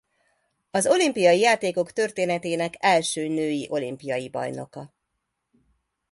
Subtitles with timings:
[0.71, 4.93] Az olimpiai játékok történetének első női olimpiai bajnoka.